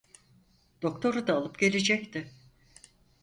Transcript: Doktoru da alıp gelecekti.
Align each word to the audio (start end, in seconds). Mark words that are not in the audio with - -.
Doktoru 0.81 1.27
da 1.27 1.35
alıp 1.35 1.59
gelecekti. 1.59 2.31